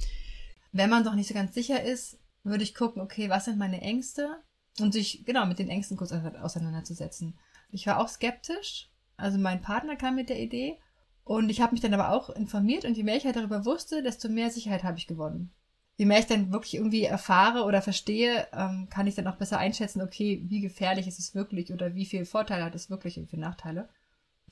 [0.73, 3.81] Wenn man doch nicht so ganz sicher ist, würde ich gucken, okay, was sind meine
[3.81, 4.43] Ängste
[4.81, 7.39] und sich genau mit den Ängsten kurz auseinanderzusetzen.
[7.71, 10.77] Ich war auch skeptisch, also mein Partner kam mit der Idee
[11.23, 14.03] und ich habe mich dann aber auch informiert und je mehr ich halt darüber wusste,
[14.03, 15.53] desto mehr Sicherheit habe ich gewonnen.
[15.97, 19.59] Je mehr ich dann wirklich irgendwie erfahre oder verstehe, ähm, kann ich dann auch besser
[19.59, 23.27] einschätzen, okay, wie gefährlich ist es wirklich oder wie viel Vorteile hat es wirklich und
[23.27, 23.89] wie viele Nachteile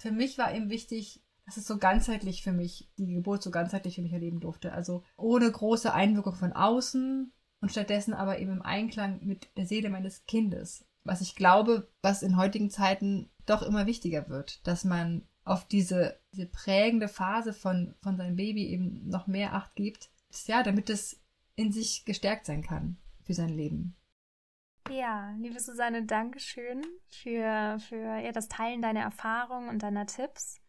[0.02, 3.94] für mich war eben wichtig, dass es so ganzheitlich für mich, die Geburt so ganzheitlich
[3.94, 4.72] für mich erleben durfte.
[4.72, 9.90] Also ohne große Einwirkung von außen und stattdessen aber eben im Einklang mit der Seele
[9.90, 10.84] meines Kindes.
[11.04, 16.18] Was ich glaube, was in heutigen Zeiten doch immer wichtiger wird, dass man auf diese,
[16.32, 20.10] diese prägende Phase von, von seinem Baby eben noch mehr Acht gibt,
[20.46, 21.20] ja, damit es
[21.54, 23.94] in sich gestärkt sein kann für sein Leben.
[24.92, 30.60] Ja, liebe Susanne, danke schön für, für ja, das Teilen deiner Erfahrungen und deiner Tipps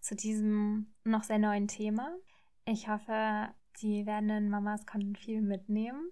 [0.00, 2.16] zu diesem noch sehr neuen Thema.
[2.64, 3.50] Ich hoffe,
[3.82, 6.10] die werdenden Mamas konnten viel mitnehmen.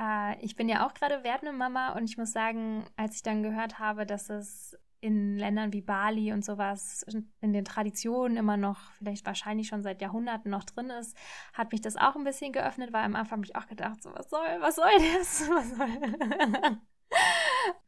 [0.00, 3.44] Äh, ich bin ja auch gerade werdende Mama und ich muss sagen, als ich dann
[3.44, 7.04] gehört habe, dass es in Ländern wie Bali und sowas
[7.40, 11.16] in den Traditionen immer noch, vielleicht wahrscheinlich schon seit Jahrhunderten noch drin ist,
[11.54, 14.12] hat mich das auch ein bisschen geöffnet, weil am Anfang habe ich auch gedacht, so,
[14.14, 15.48] was soll, was soll das?
[15.50, 16.78] Was soll?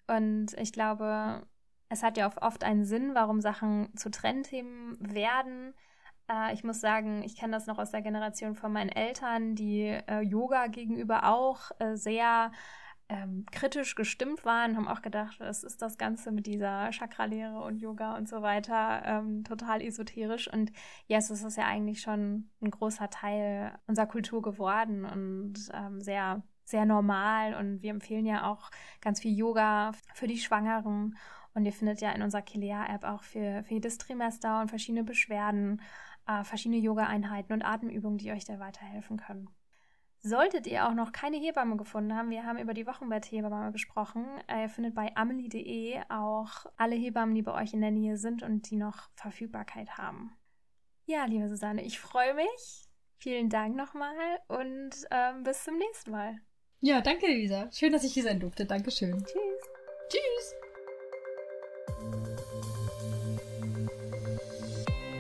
[0.09, 1.47] und ich glaube,
[1.89, 5.75] Es hat ja oft einen Sinn, warum Sachen zu Trendthemen werden.
[6.31, 9.83] Äh, ich muss sagen, ich kenne das noch aus der Generation von meinen Eltern, die
[9.89, 12.51] äh, Yoga gegenüber auch äh, sehr
[13.09, 17.79] ähm, kritisch gestimmt waren, haben auch gedacht, es ist das Ganze mit dieser Chakralehre und
[17.79, 20.53] Yoga und so weiter ähm, total esoterisch.
[20.53, 20.73] Und
[21.07, 26.43] jetzt ist es ja eigentlich schon ein großer Teil unserer Kultur geworden und ähm, sehr,
[26.65, 27.55] sehr normal.
[27.55, 31.17] Und wir empfehlen ja auch ganz viel Yoga für die Schwangeren.
[31.55, 35.83] Und ihr findet ja in unserer Kilea-App auch für, für jedes Trimester und verschiedene Beschwerden,
[36.27, 39.51] äh, verschiedene Yoga-Einheiten und Atemübungen, die euch da weiterhelfen können.
[40.25, 44.25] Solltet ihr auch noch keine Hebamme gefunden haben, wir haben über die Wochenbetthebamme gesprochen.
[44.49, 48.71] Ihr findet bei amelie.de auch alle Hebammen, die bei euch in der Nähe sind und
[48.71, 50.37] die noch Verfügbarkeit haben.
[51.07, 52.85] Ja, liebe Susanne, ich freue mich.
[53.19, 54.15] Vielen Dank nochmal
[54.47, 56.39] und ähm, bis zum nächsten Mal.
[56.81, 57.69] Ja, danke, Lisa.
[57.73, 58.65] Schön, dass ich hier sein durfte.
[58.65, 59.25] Dankeschön.
[59.25, 59.63] Tschüss.
[60.09, 60.55] Tschüss.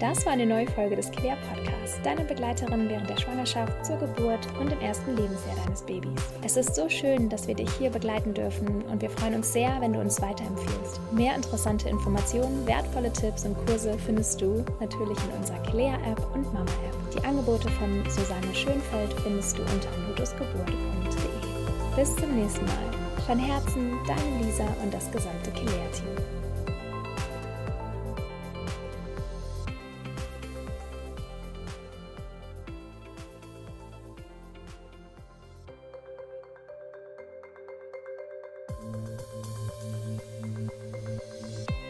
[0.02, 4.40] Das war eine neue Folge des Clear Podcasts, deiner Begleiterin während der Schwangerschaft, zur Geburt
[4.58, 6.20] und im ersten Lebensjahr deines Babys.
[6.44, 9.80] Es ist so schön, dass wir dich hier begleiten dürfen und wir freuen uns sehr,
[9.80, 11.00] wenn du uns weiterempfiehlst.
[11.12, 16.52] Mehr interessante Informationen, wertvolle Tipps und Kurse findest du natürlich in unserer Clear App und
[16.52, 17.14] Mama App.
[17.14, 21.94] Die Angebote von Susanne Schönfeld findest du unter lotusgeburt.de.
[21.94, 23.22] Bis zum nächsten Mal.
[23.24, 26.41] Von Herzen, deine Lisa und das gesamte Clear-Team.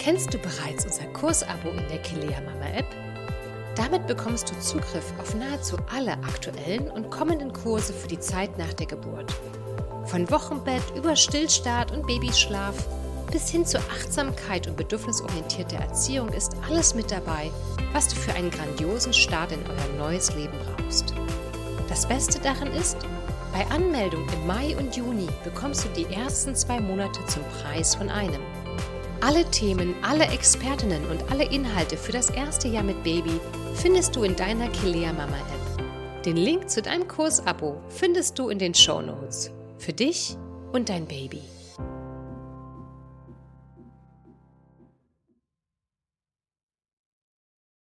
[0.02, 2.86] Kennst du bereits unser Kursabo in der Kilea Mama App?
[3.76, 8.72] Damit bekommst du Zugriff auf nahezu alle aktuellen und kommenden Kurse für die Zeit nach
[8.72, 9.32] der Geburt.
[10.06, 12.74] Von Wochenbett über Stillstart und Babyschlaf
[13.30, 17.52] bis hin zur Achtsamkeit und bedürfnisorientierter Erziehung ist alles mit dabei,
[17.92, 21.14] was du für einen grandiosen Start in euer neues Leben brauchst.
[21.88, 22.96] Das Beste daran ist,
[23.52, 28.08] bei Anmeldung im Mai und Juni bekommst du die ersten zwei Monate zum Preis von
[28.08, 28.42] einem.
[29.24, 33.40] Alle Themen, alle Expertinnen und alle Inhalte für das erste Jahr mit Baby
[33.72, 36.24] findest du in deiner Kilea Mama App.
[36.24, 39.52] Den Link zu deinem Kursabo findest du in den Show Notes.
[39.78, 40.36] Für dich
[40.72, 41.40] und dein Baby.